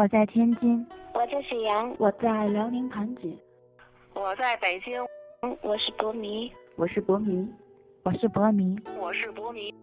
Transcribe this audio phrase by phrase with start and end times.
[0.00, 3.38] 我在天津，我在沈阳，我在辽宁盘锦，
[4.14, 5.06] 我在北京，
[5.60, 7.46] 我是博迷，我是博迷，
[8.02, 9.74] 我是博迷，我是博迷，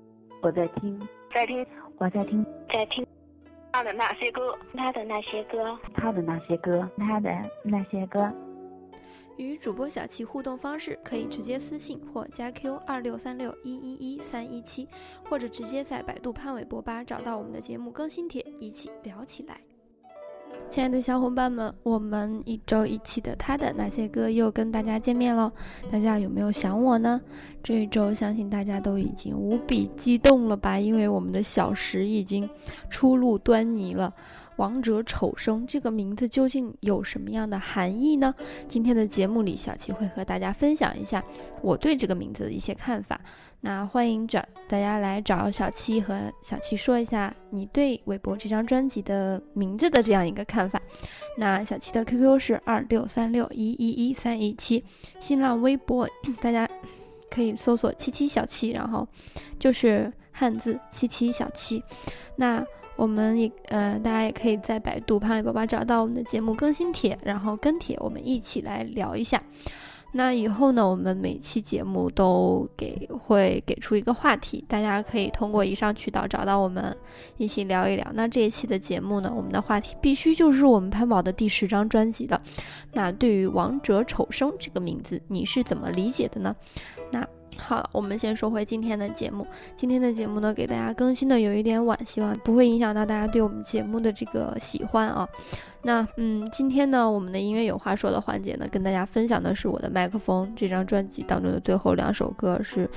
[0.41, 0.99] 我在听，
[1.31, 1.63] 在听，
[1.99, 3.05] 我在听，在听。
[3.71, 7.29] 他的那些歌，他的那些歌，他的那些歌，他的
[7.63, 8.33] 那些歌。
[9.35, 14.89] 与主播小七互动方式可以直接私信或加 Q 二六三六一一一三一七，
[15.29, 19.61] 或者直接在百度潘玮柏吧找到我们的节目更新帖，一起聊起来。
[20.69, 25.51] 亲爱的小伙伴们，我们一周一期的他的那些歌又跟大家见面喽，
[25.89, 27.19] 大家有没有想我呢？
[27.63, 32.47] 这一周相信大家都已经无比激动了吧，因为我们的小时已经
[32.89, 34.13] 初露端倪了。
[34.57, 38.33] 王者丑生这个名字究竟有什么样的含义呢？
[38.67, 41.23] 今天的节目里，小七会和大家分享一下
[41.61, 43.21] 我对这个名字的一些看法。
[43.61, 50.81] 那欢迎找大家来找小七和小七说一下你对韦博这张专辑的名字的这样一个看法。
[51.37, 54.83] 那小七的 QQ 是二六三六一一一三一七，
[55.19, 56.07] 新浪微博
[56.41, 56.69] 大家
[57.29, 59.07] 可以搜索七七小七，然后
[59.59, 61.83] 就是汉字七七小七。
[62.35, 62.65] 那。
[62.97, 69.39] 我们也呃，大家也可以在百度潘玮柏吧找到我们的节目更新帖，然后跟帖，我们一起来聊一下。
[70.13, 76.95] 那以后呢，我们每期节目都给会给出一个话题，大家可以通过以上渠道找到我们，
[77.37, 78.09] 一起聊一聊。
[78.13, 82.41] 那这一期的节目呢，我们的话题必须就是我们潘宝的第十张专辑了。
[82.93, 86.55] 那对于“王者丑生”这个名字，你是怎么理解的呢？
[87.11, 87.27] 那。
[87.59, 89.45] 好了，我们先说回今天的节目。
[89.75, 95.27] 今天的节目呢，给大家更新的有一点晚，希望不会影响到大家对我们节目的这个喜欢啊。
[95.83, 102.89] 那嗯，今天呢，我们的音乐有话说的环节呢，跟大家分享的是我的麦克风这张专辑当中的最后两首歌是，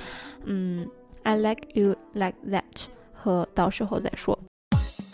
[0.45, 0.87] 嗯
[1.23, 4.37] ，I Like You Like That 和到时候再说。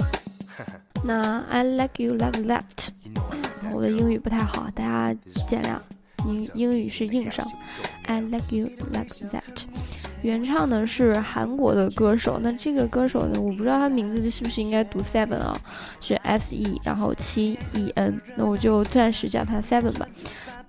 [1.03, 2.63] 那 I Like You Like That，
[3.73, 5.13] 我的英语不太好，大家
[5.47, 5.77] 见谅。
[6.25, 7.45] 英英语是硬伤
[8.07, 9.41] ，I like you like that。
[10.23, 15.55] 原唱呢是韩国的歌手，那这个歌手呢，我不知道他名字是不是应该读 seven 啊？
[16.01, 20.07] 是 S E，然后七 E N，那我就暂时叫他 seven 吧。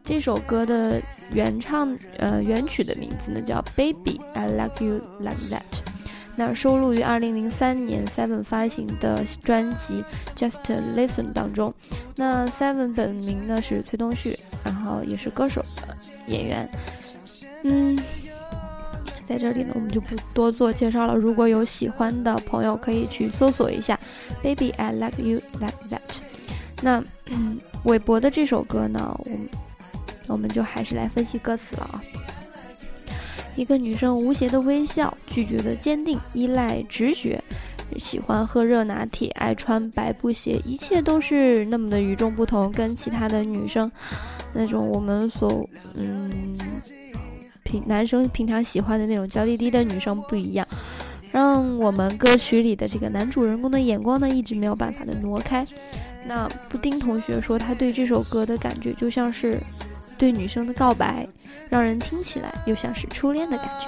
[0.04, 1.00] 这首歌的
[1.32, 5.62] 原唱呃原曲的名字呢叫 Baby I like you like that，
[6.36, 10.04] 那收录于二零零三年 Seven 发行的专辑
[10.36, 10.58] Just
[10.94, 11.72] Listen 当中。
[12.16, 14.38] 那 Seven 本名呢是崔东旭。
[14.64, 15.96] 然后也是歌手的
[16.26, 16.68] 演员，
[17.64, 17.98] 嗯，
[19.24, 21.14] 在这里呢，我们就不多做介绍了。
[21.14, 23.98] 如果有喜欢的朋友，可以去搜索一下
[24.42, 25.98] 《Baby I Like You Like That》。
[26.80, 27.02] 那
[27.84, 29.48] 韦伯的这首歌呢，我们
[30.28, 32.02] 我们就还是来分析歌词了啊。
[33.56, 37.42] 一个女生无邪的微笑，拒绝的坚定，依赖直觉，
[37.98, 43.90] 喜欢喝热拿铁，爱穿白布鞋，一切都是那么的与众不同，跟其他的女生。
[44.54, 46.30] 那种我们所嗯
[47.68, 50.66] 平男生平常喜欢的那种娇滴滴的女生不一样，
[51.30, 55.66] 让我们歌曲里的这个男主人公的眼光呢一直没有办法的挪开。
[56.26, 59.60] 那布丁同学说他对这首歌的感觉就像是
[60.16, 61.28] 对女生的告白，
[61.68, 63.86] 让人听起来又像是初恋的感觉。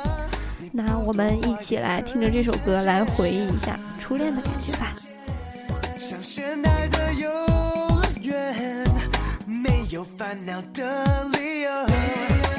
[0.71, 4.95] 那我们一起来听着这首歌来回忆一下初恋的感觉吧。
[5.97, 7.31] 像现在的永
[8.23, 8.87] 远
[9.47, 12.50] 没有烦恼的理由。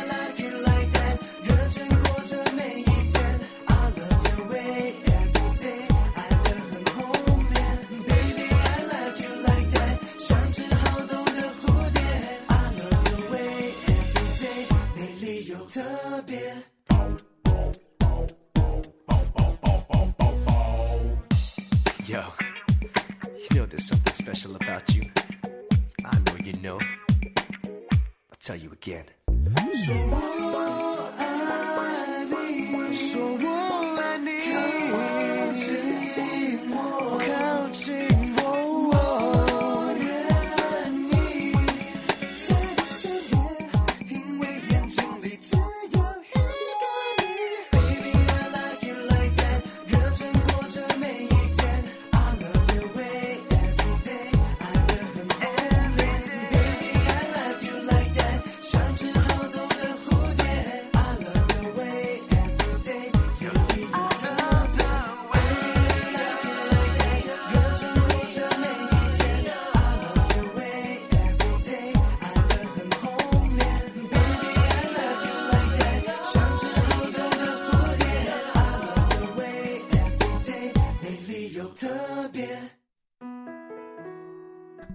[24.21, 25.01] Special about you.
[26.05, 26.79] I know you know.
[28.29, 29.05] I'll tell you again.
[32.93, 33.20] 说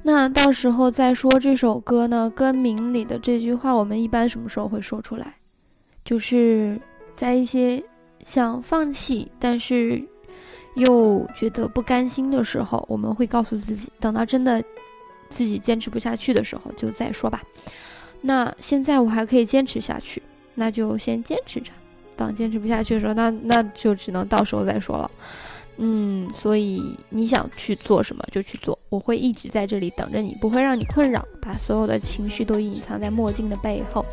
[0.09, 5.35] 那到时候再说这首歌呢，歌名里的这句话，我们一般什么时候会说出来？
[6.05, 6.81] 就是
[7.17, 7.83] 在一些
[8.21, 10.01] 想放弃，但是
[10.77, 14.63] 又觉得不甘心的时候，我们会告诉自己，等到真的
[15.29, 17.43] 自己坚持不下去的时候，就再说吧。
[18.21, 20.23] 那现在我还可以坚持下去，
[20.55, 21.73] 那就先坚持着。
[22.17, 25.11] 等坚持不下去的时候，那那就只能到时候再说了。
[25.79, 34.05] 嗯，所以你想去做什么就去做，我会一直在这里等着你，不会让你困扰，把所有的情绪都隐藏在墨镜的背后，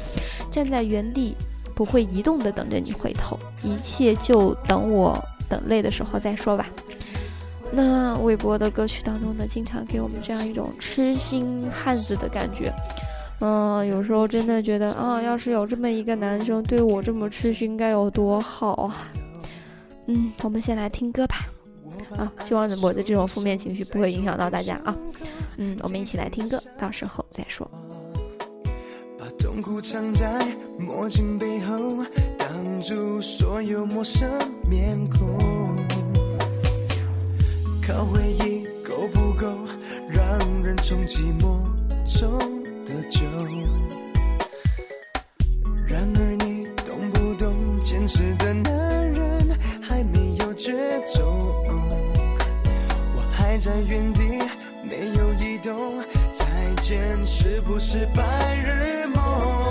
[0.52, 1.34] 站在原地
[1.74, 5.18] 不会移动的等着你回头，一切就等我
[5.50, 6.68] 等累的时候再说吧。
[7.72, 12.72] 那韦伯的歌曲当中呢，经常给我们这样一种痴心汉子的感觉。
[13.40, 19.12] 嗯，有时候真的觉得啊，要是有这么一个男生对我这么痴心，该有多好啊！
[20.08, 21.48] 嗯，我们先来听歌吧。
[22.12, 24.96] 啊，希望我的这种负面情绪不会影响到大家啊。
[25.58, 27.70] 嗯，我们一起来听歌，到时候再说。
[29.20, 30.40] 把痛苦藏在
[30.80, 32.04] 墨镜背后，
[32.38, 34.30] 挡住所有陌生
[34.70, 35.38] 面孔。
[37.86, 39.48] 靠回忆够不够
[40.10, 40.24] 让
[40.64, 41.60] 人从寂寞
[42.20, 42.40] 中
[42.86, 43.22] 得救？
[45.86, 47.54] 然而你懂不懂，
[47.84, 50.72] 坚持的男人还没有绝
[51.06, 51.23] 种。
[53.64, 54.22] 在原地
[54.82, 56.46] 没有移动，再
[56.82, 59.63] 见是不是白日梦？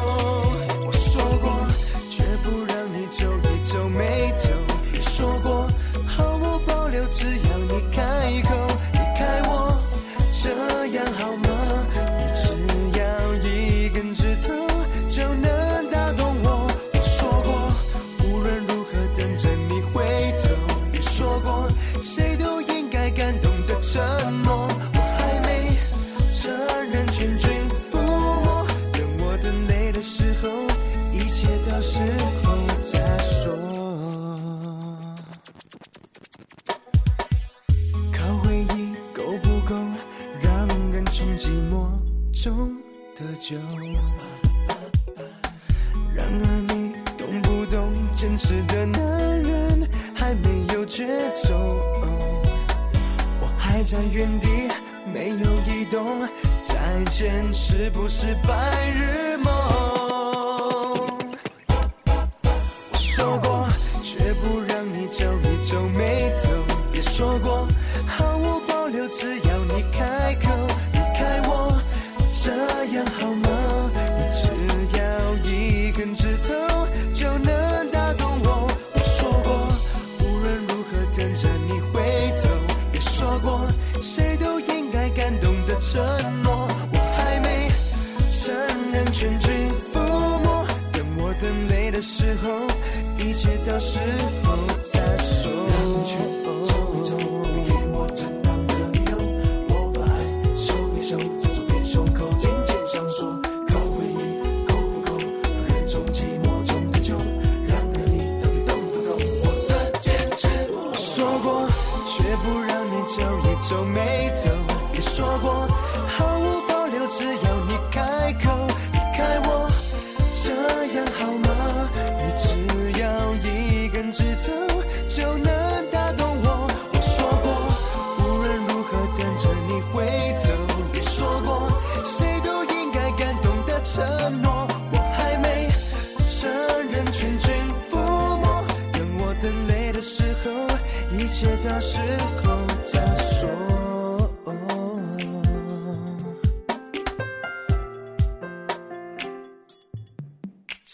[113.72, 114.50] 都没走，
[114.92, 115.51] 也说过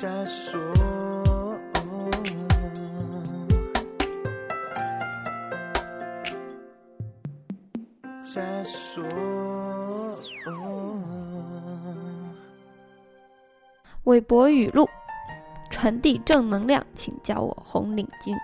[0.00, 0.60] 再说。
[8.22, 9.02] 再说。
[14.04, 14.88] 韦伯语录：
[15.68, 18.36] 传递正能量，请叫我红领巾。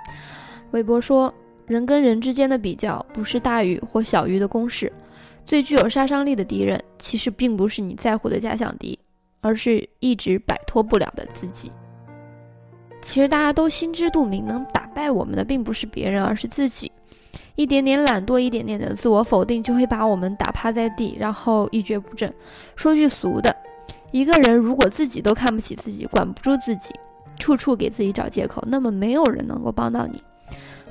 [0.73, 1.33] 韦伯说，
[1.69, 4.93] 人跟人之间的比较不是大于或小于的公式，
[5.45, 8.99] 最具有杀伤力的敌人其实并不是你在乎的假想敌，
[9.45, 11.71] 而是一直摆脱不了的自己。
[13.03, 16.91] 其实大家都心知肚明，能打败我们的并不是别人，而是自己。
[17.55, 22.33] 一点点懒惰，一点点的自我否定，就会把我们打趴在地，然后一蹶不振。
[22.75, 23.55] 说句俗的，
[24.11, 26.95] 一个人如果自己都看不起自己，管不住自己，
[27.39, 30.23] 处处给自己找借口，那么没有人能够帮到你。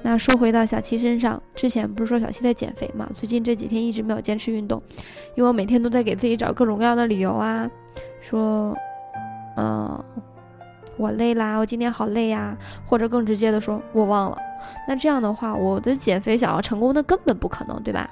[0.04, 3.10] 那说回到小七身上，之前不是说小七在减肥嘛？
[3.16, 4.84] 最近这几天一直没有坚持运动，
[5.36, 7.70] 因为我每天都在给自己找各种各样的理由啊，
[8.22, 8.76] 说，
[9.58, 10.04] 嗯，
[10.98, 14.38] 我累啦，我今天好累呀，或者更直接的说，我忘了。
[14.88, 18.10] 那这样的话，我的减肥想要成功那根本不可能，对吧？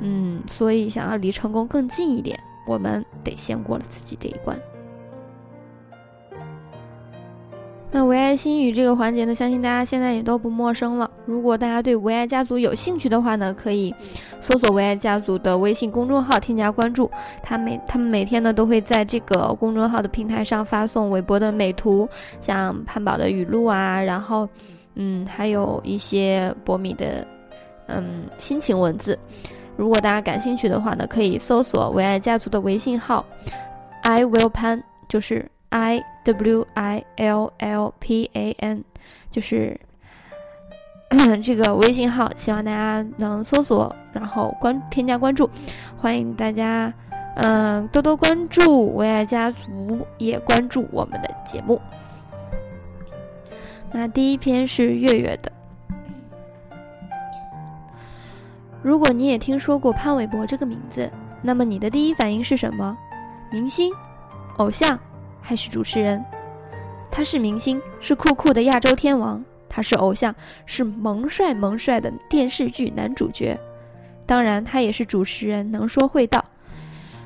[0.00, 4.56] 嗯，所以想要离成功更近一点，我们得先过了自己这一关。
[7.92, 11.10] 那唯爱心语这个环节呢，相信大家现在也都不陌生了。
[11.26, 13.92] 如果大家对唯爱家族有兴趣的话呢，可以
[14.40, 17.10] 搜索唯爱家族的微信公众号，添加关注。
[17.42, 22.08] 他每他们每天呢都会在这个公众号的平台上发送韦博的美图，
[22.40, 24.48] 像潘宝的语录啊，然后
[24.94, 27.26] 嗯，还有一些博米的
[27.88, 29.18] 嗯心情文字。
[29.76, 33.26] 如果大家感兴趣的话呢，可以搜索唯爱家族的微信号
[34.04, 35.44] ，I will 潘，就是。
[35.72, 38.84] i w i l l p a n，
[39.30, 39.78] 就是
[41.42, 45.48] 这个微信号，希望大家能搜索，然后关添加关注，
[45.96, 46.92] 欢迎大家，
[47.36, 51.80] 嗯，多多关注唯爱家族，也关注我们的节目。
[53.92, 55.50] 那第一篇是月月的，
[58.82, 61.10] 如果你也听说过潘玮柏这个名字，
[61.42, 62.96] 那么你的第一反应是什么？
[63.50, 63.92] 明星？
[64.58, 64.96] 偶像？
[65.40, 66.24] 还是主持人，
[67.10, 70.34] 他是明星，是酷酷的亚洲天王；他是偶像，
[70.66, 73.58] 是萌帅萌帅的电视剧男主角。
[74.26, 76.44] 当然，他也是主持人，能说会道。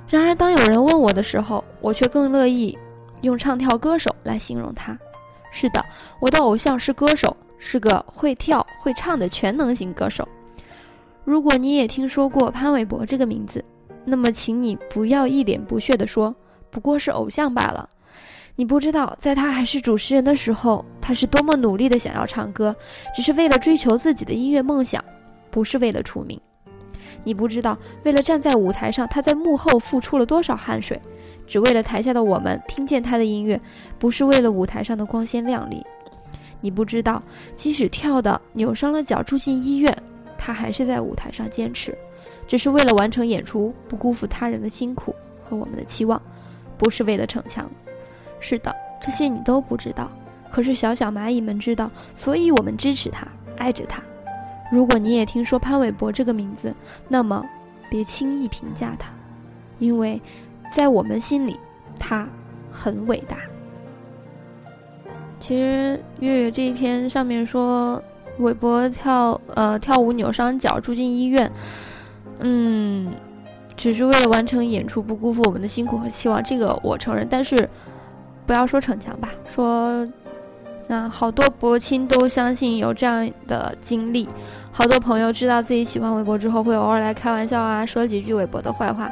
[0.09, 2.79] 然而，当有人问我的时候，我却更乐意
[3.23, 4.99] 用唱跳歌手来形容他。
[5.51, 5.85] 是的，
[6.21, 10.27] 我的偶像是歌手，是个会跳会唱的全能型歌手。
[11.25, 13.65] 如果你也听说过潘玮柏这个名字，
[14.05, 16.35] 那么请你不要一脸不屑地说
[16.71, 17.89] ：“不过是偶像罢了。”
[18.57, 22.75] 你不知道，在他还是主持人的时候，他是多么努力的想要唱歌，
[23.15, 25.05] 只是为了追求自己的音乐梦想，
[25.51, 26.41] 不是为了出名。
[27.25, 31.01] 你不知道，为了站在舞台上，他在幕后付出了多少汗水，
[31.49, 33.61] 只为了台下的我们听见他的音乐，
[33.99, 35.85] 不是为了舞台上的光鲜亮丽。
[36.61, 37.21] 你不知道，
[37.57, 39.93] 即使跳的扭伤了脚住进医院，
[40.39, 41.97] 他还是在舞台上坚持，
[42.47, 46.21] 只是为了完成演出，不辜负他人的辛苦和我们的期望，
[46.79, 47.69] 不是为了逞强。
[48.47, 50.07] 是的，这些你都不知道，
[50.51, 54.03] 可是小小蚂蚁们知道，所以我们支持他，爱着他。
[54.71, 56.77] 如果你也听说潘玮柏这个名字，
[57.09, 57.43] 那么
[57.89, 59.09] 别轻易评价他，
[59.79, 60.21] 因为
[60.71, 61.59] 在我们心里，
[61.99, 62.29] 他
[62.71, 63.39] 很伟大。
[65.41, 68.03] 其实月月这一篇上面说
[68.41, 71.51] 韦博跳呃跳舞扭伤脚住进医院，
[72.41, 73.11] 嗯，
[73.75, 77.67] 只是为了完成演出，不辜负我们的辛苦和期望，这个我承认，但是。
[78.47, 80.07] 不要说逞强吧，说，
[80.87, 84.29] 那好多博亲都相信有这样的经历，
[84.71, 89.11] 好多朋友知道自己喜欢韦博之后，会偶尔来开玩笑啊，说几句韦博的坏话。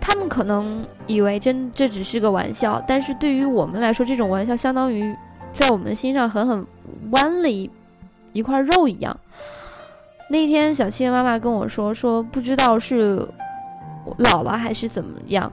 [0.00, 5.14] 他们可能以为真这只是个玩笑，但是对于我们来说，这种玩笑相当于
[5.52, 6.64] 在我们的心上狠狠
[7.10, 7.68] 剜了一
[8.32, 9.14] 一块肉一样。
[10.30, 13.26] 那天小七的妈妈跟我说，说不知道是
[14.16, 15.50] 老了还是怎么样。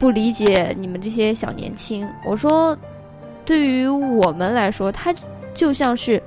[0.00, 2.74] 不理解你们这些小年轻，我说，
[3.44, 5.14] 对于我们来说，他
[5.54, 6.20] 就像是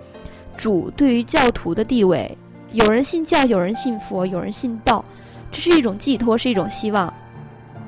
[0.56, 2.38] 主对于教徒的地位。
[2.72, 5.04] 有人信教，有人信佛，有人信道，
[5.50, 7.12] 这是一种寄托，是一种希望。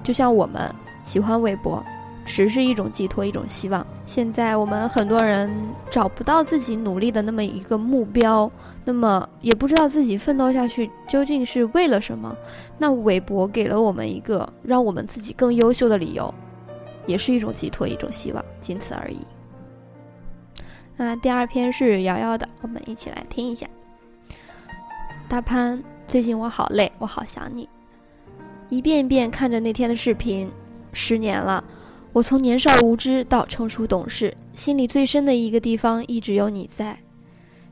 [0.03, 0.73] 就像我们
[1.03, 1.83] 喜欢韦伯，
[2.25, 3.85] 实是一种寄托，一种希望。
[4.05, 5.49] 现在我们很多人
[5.89, 8.51] 找不到自己努力的那么一个目标。
[8.87, 12.37] 那么也不知道自己奋斗下去究竟是为了什么，
[12.77, 16.31] 那韦伯给了我们一个让我们自己更优秀的理由，
[17.07, 19.25] 也是一种寄托，一种希望，仅此而已。
[20.95, 23.65] 那第二篇是瑶瑶的，我们一起来听一下。
[25.27, 27.67] 大潘，最近我好累，我好想你。
[28.69, 30.47] 一遍一遍看着那天的视频，
[30.93, 31.63] 十年了，
[32.15, 36.97] 我从年少无知到成熟懂事，心里最深的一个地方一直有你在。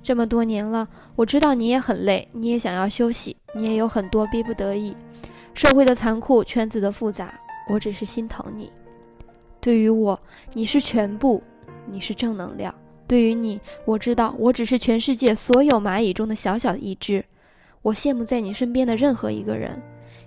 [0.03, 0.85] 这么多年了，
[1.15, 4.93] 我知道你也很累，你也想要休息，你也有很多逼不得已。
[5.53, 7.33] 社会的残酷，圈子的复杂，
[7.69, 8.69] 我只是心疼你。
[9.61, 10.19] 对于我，
[10.51, 11.41] 你是全部，
[11.89, 12.75] 你是正能量。
[13.07, 17.23] 对于你，我知道我只是全世界所有蚂蚁中的小小一只。
[17.81, 19.81] 我羡慕在你身边的任何一个人，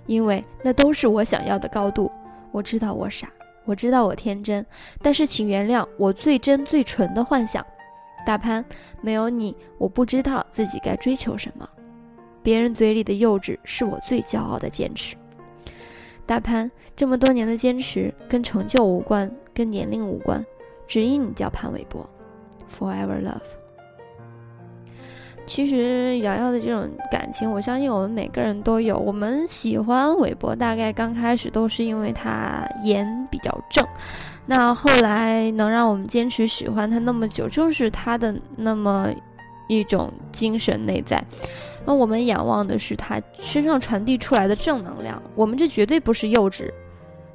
[0.06, 2.11] 因为那都是我想要的高度。
[2.50, 3.28] 我知道我傻，
[3.66, 4.64] 我知道我天真，
[5.02, 7.64] 但是请原谅我最真最纯的幻想。
[8.25, 8.64] 大潘，
[9.02, 11.68] 没有你，我不知道自己该追求什么。
[12.42, 15.14] 别人嘴里的幼稚，是我最骄傲的坚持。
[16.25, 20.44] 大潘，这么多年的坚持，跟成就无关，跟年龄无关，
[20.88, 22.08] 只因你叫潘玮柏。
[22.68, 23.65] Forever love。
[25.46, 28.98] 其实瑶瑶的这种感情，我相信我们每个人都有。
[28.98, 33.86] 我们喜欢韦博，大概刚开始都是因为他颜比较正，
[34.44, 39.08] 那后来能让我们坚持喜欢他那么久，就是他的那么
[39.68, 41.24] 一种精神内在。
[41.84, 45.22] 那我们仰望的是他身上传递出来的正能量。
[45.36, 46.68] 我们这绝对不是幼稚，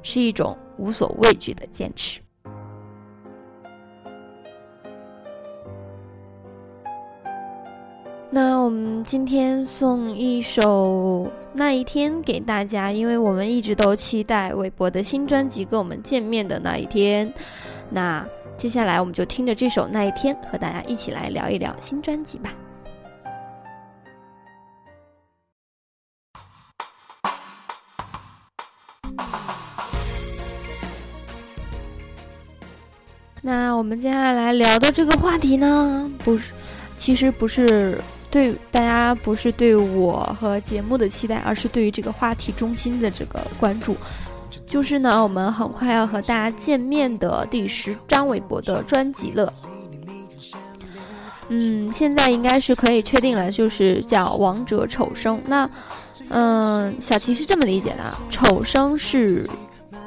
[0.02, 2.20] 是一种无所畏惧的坚持。
[8.34, 17.30] 那我们今天送一首《那一天》给大家，因为我们一直都期待韦博的新专辑跟我们见面的那一天。
[17.90, 22.54] 那接下来我们就听着这首《那一天》，和大家一起来聊一聊新专辑吧。
[33.42, 36.50] 那我们接下来聊的这个话题呢，不是，
[36.98, 38.00] 其实不是。
[38.32, 43.94] 对大家不是对我和节目的期待，而是对于这个话题中心的这个关注。
[44.64, 49.52] 就是呢，我们很快要和大家见面的第十张韦博的专辑了。
[51.48, 55.36] 嗯，现在应该是可以确定了，就是叫《王者丑生》。
[55.46, 55.68] 那，
[56.30, 59.46] 嗯，小齐是这么理解的：丑生是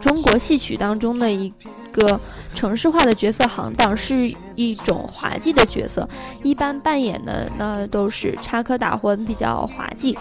[0.06, 1.52] 中国戏曲当中的一
[1.92, 2.20] 个。
[2.54, 6.08] 城市化的角色行当是一种滑稽的角色，
[6.42, 10.18] 一般扮演的那都是插科打诨，比较滑稽。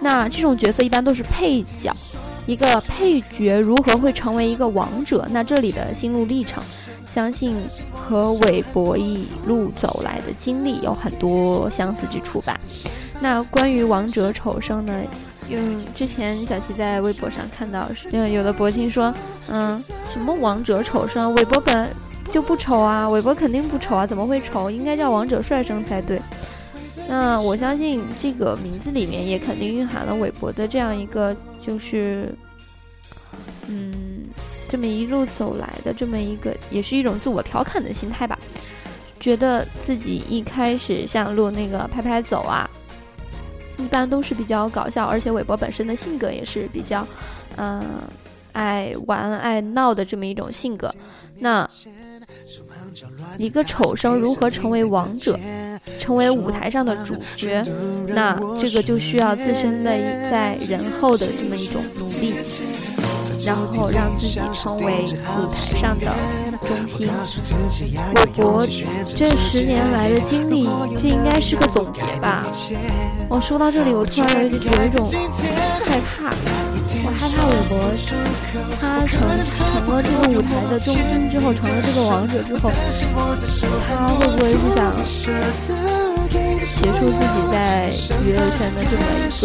[0.00, 1.92] 那这种角色一般都是配角。
[2.46, 5.28] 一个配角如何会成为一个王者？
[5.30, 6.64] 那这里的心路历程，
[7.06, 7.54] 相信
[7.92, 12.58] 和韦伯一路走来的经历有很多相似之处吧。
[13.20, 15.02] 那关于王者丑生呢？
[15.50, 19.12] 嗯，之前小七在微博上看到，嗯，有的博青说，
[19.48, 21.94] 嗯，什么王者丑生，韦伯本
[22.32, 24.70] 就不丑啊，韦伯肯定不丑啊，怎么会丑？
[24.70, 26.20] 应该叫王者帅生才对。
[27.06, 32.34] 那我相信这个名字里面也肯定蕴含了韦伯的这样一个，就是，
[33.66, 34.22] 嗯，
[34.68, 38.38] 这么一路走来的这么一个，也是一种自我调侃的心态吧，
[39.20, 42.68] 觉得自己一开始像录那个拍拍走啊。
[43.78, 47.06] 一般都是比较搞笑，而且韦伯本身的性格也是比较，
[47.56, 47.84] 嗯，
[48.52, 50.94] 爱玩爱闹的这么一种性格。
[51.38, 51.68] 那
[53.36, 55.38] 一个丑生如何成为王者，
[55.98, 57.62] 成为舞台上的主角？
[58.06, 59.90] 那这个就需要自身的
[60.30, 62.34] 在人后的这么一种努力。
[63.44, 65.04] 然后让自己成为
[65.38, 66.06] 舞台上的
[66.66, 67.08] 中心。
[68.14, 68.66] 韦博
[69.16, 70.68] 这十年来的经历，
[71.00, 72.46] 这应该是个总结吧。
[73.28, 75.10] 我说到这里，我突然有一有一种
[75.84, 76.32] 害怕，
[77.02, 77.72] 我害怕韦博
[78.80, 79.18] 他成
[79.56, 82.70] 成了这个舞台的中心之后，成了这个王者之后，
[83.88, 84.80] 他会不会是想
[86.78, 87.90] 结束自己在
[88.24, 89.44] 娱乐圈的这么一个？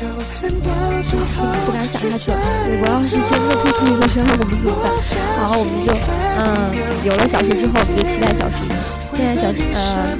[0.00, 2.38] 不敢想下去了。
[2.80, 4.88] 我要是真的退出娱乐圈了，我们怎么办？
[5.36, 5.92] 然后我们就，
[6.40, 6.72] 嗯，
[7.04, 8.64] 有了小石之后，我们就期待小石。
[9.12, 10.16] 现在小石，呃，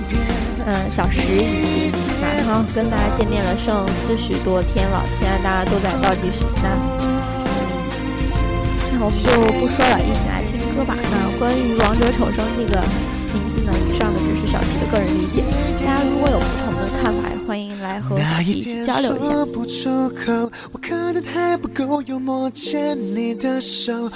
[0.67, 5.01] 嗯，小石已经马上跟大家见面了，剩四十多天了。
[5.19, 6.45] 现在大家都在倒计时。
[6.61, 6.77] 那，
[8.93, 10.93] 那我们就不说了，一起来听歌吧。
[10.93, 12.85] 那关于《王者丑生》这个
[13.33, 15.41] 名字呢，以上的只是小七的个人理解。
[15.81, 19.47] 大家如果有不同看法，欢迎来和小七一起交流一下。
[19.47, 24.11] 不出口，我可能还不够幽默，牵你的手，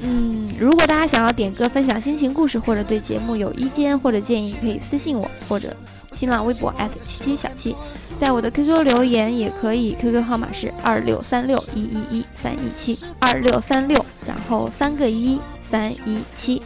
[0.00, 5.76] 嗯如果大家想要点歌分享心情故事或者对节目有意见或者建议可以私信我或者
[6.18, 7.76] 新浪微博七七小七，
[8.18, 16.60] 在我的 QQ 留言也可以，QQ 号码是二六三六一一一三一七二六三六，然后三个一三一七，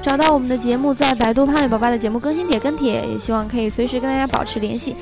[0.00, 4.94] 找到我们的节目，在百度胖尾宝爸的节目更新帖跟帖，也希望可以随时跟大家保持联系。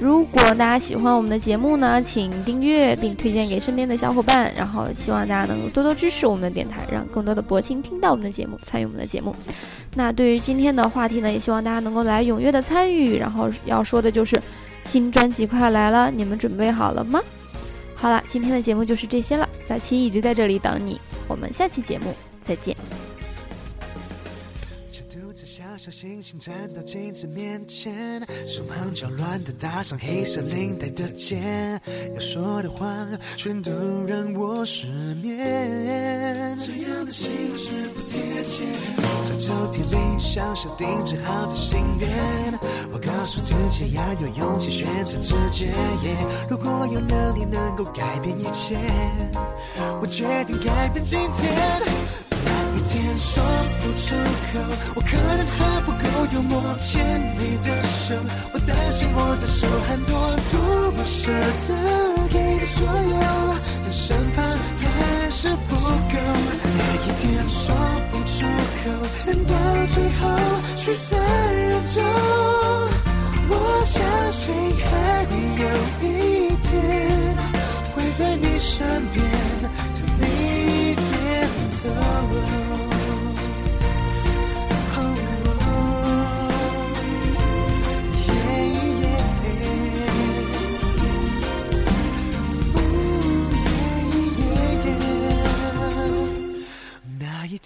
[0.00, 9.34] 如果大家喜欢我们的节目呢，请订阅并推荐给身边的小伙伴，然后希望大家能够多多支持我们的电台，让更多的博青听到我们的节目，参与我们的节目。
[9.94, 13.18] 那对于今天的话题呢，也希望大家能够来踊跃的参与。
[13.18, 14.40] 然后要说的就是，
[14.84, 17.20] 新专辑快来了，你们准备好了吗？
[17.96, 19.48] 好了，今天的节目就是这些了。
[19.68, 22.76] 小七一直在这里等你，我们下期节目再见。
[25.78, 31.80] 小星星站到镜子面前，手忙脚乱地搭上黑色领带的肩，
[32.14, 33.70] 要说的话全都
[34.04, 34.88] 让我失
[35.22, 36.58] 眠。
[36.58, 38.64] 这样的形容是不贴切，
[39.24, 42.58] 在抽屉里小小定制好的心愿，
[42.92, 45.72] 我告诉自己要有勇气选择直接。
[46.50, 48.76] 如果有能力能够改变一切，
[50.02, 52.27] 我决定改变今天。
[52.88, 53.42] 天说
[53.80, 54.14] 不出
[54.48, 54.58] 口，
[54.96, 58.14] 我可能还不够幽默，牵你的手，
[58.54, 60.12] 我担心我的手很多，
[60.50, 60.56] 多
[60.92, 61.30] 么舍
[61.68, 61.70] 得
[62.28, 66.16] 给你所有，但生怕还是不够。
[66.78, 67.76] 那一天说
[68.10, 68.46] 不出
[68.80, 68.84] 口，
[69.26, 69.52] 等到
[69.92, 70.20] 最后
[70.76, 71.18] 聚散
[71.54, 72.02] 人中，
[73.50, 73.52] 我
[73.84, 73.96] 相
[74.32, 74.44] 信
[74.82, 74.88] 还
[75.26, 75.64] 会有
[76.08, 76.08] 一
[76.56, 76.66] 天
[77.94, 79.16] 会在你身边，
[79.92, 80.98] 对你点
[81.82, 82.67] 头。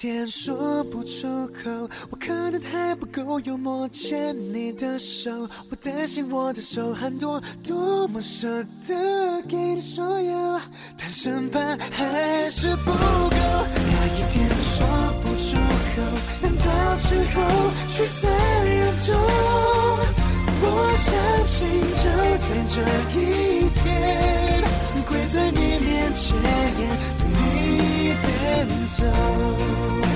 [0.03, 1.71] 天说不出口，
[2.11, 5.31] 我可能还不够幽默，牵你的手，
[5.71, 8.49] 我担心我的手很多，多么舍
[8.89, 10.61] 得给你所有，
[10.99, 11.61] 但生怕
[11.93, 12.97] 还是不够。
[13.31, 14.85] 那一天说
[15.23, 15.55] 不出
[15.95, 16.03] 口，
[16.43, 18.29] 但到之后聚散
[18.67, 19.15] 人中，
[20.65, 20.67] 我
[20.99, 21.63] 相信
[22.03, 22.03] 就
[22.43, 22.77] 在这
[23.21, 24.65] 一天，
[25.07, 26.35] 跪在你面前，
[28.21, 30.12] 对你点头。